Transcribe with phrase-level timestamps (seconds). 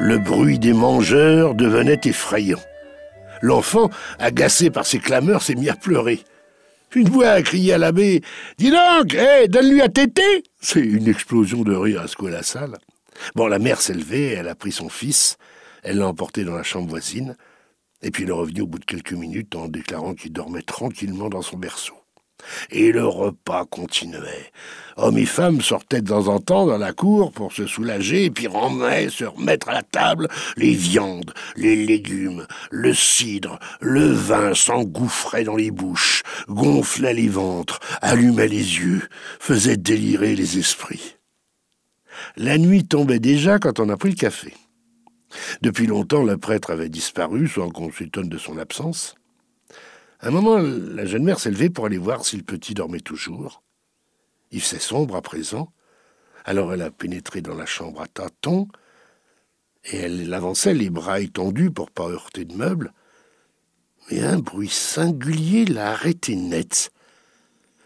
[0.00, 2.60] Le bruit des mangeurs devenait effrayant.
[3.42, 6.24] L'enfant, agacé par ces clameurs, s'est mis à pleurer.
[6.94, 8.22] Une voix a crié à l'abbé
[8.58, 12.76] Dis donc, hé, donne-lui à téter C'est une explosion de rire à secouer la salle.
[13.36, 15.36] Bon, la mère s'est levée, elle a pris son fils,
[15.82, 17.36] elle l'a emporté dans la chambre voisine,
[18.02, 21.28] et puis il est revenu au bout de quelques minutes en déclarant qu'il dormait tranquillement
[21.28, 21.94] dans son berceau.
[22.70, 24.52] Et le repas continuait.
[24.96, 28.30] Hommes et femmes sortaient de temps en temps dans la cour pour se soulager et
[28.30, 34.54] puis remettre, se remettre à la table les viandes, les légumes, le cidre, le vin
[34.54, 39.02] s'engouffrait dans les bouches, gonflait les ventres, allumait les yeux,
[39.40, 41.16] faisait délirer les esprits.
[42.36, 44.54] La nuit tombait déjà quand on a pris le café.
[45.62, 49.16] Depuis longtemps, le prêtre avait disparu, sans qu'on s'étonne de son absence.
[50.26, 53.62] Un moment, la jeune mère s'est levée pour aller voir si le petit dormait toujours.
[54.52, 55.70] Il faisait sombre à présent.
[56.46, 58.66] Alors elle a pénétré dans la chambre à tâtons,
[59.84, 62.94] et elle avançait les bras étendus pour pas heurter de meubles.
[64.10, 66.90] Mais un bruit singulier l'a arrêté net.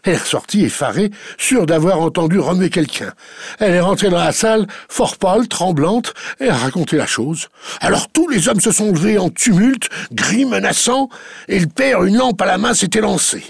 [0.03, 3.13] Elle est ressortie effarée, sûre d'avoir entendu remuer quelqu'un.
[3.59, 7.49] Elle est rentrée dans la salle, fort pâle, tremblante, et a raconté la chose.
[7.81, 11.09] Alors tous les hommes se sont levés en tumulte, gris, menaçants,
[11.47, 13.43] et le père, une lampe à la main, s'était lancé.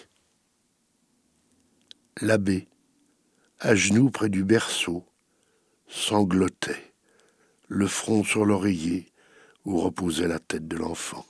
[2.21, 2.67] L'abbé,
[3.59, 5.05] à genoux près du berceau,
[5.87, 6.93] sanglotait,
[7.67, 9.11] le front sur l'oreiller
[9.65, 11.25] où reposait la tête de l'enfant.